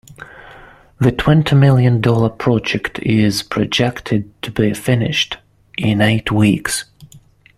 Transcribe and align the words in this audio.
The 0.99 1.11
twenty 1.11 1.53
million 1.55 2.01
dollar 2.01 2.29
project 2.29 2.97
is 3.03 3.43
projected 3.43 4.33
to 4.41 4.49
be 4.49 4.73
finished 4.73 5.37
in 5.77 6.01
eight 6.01 6.31
weeks. 6.31 6.85